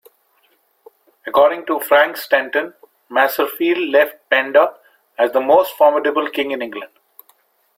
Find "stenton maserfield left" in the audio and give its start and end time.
2.17-4.15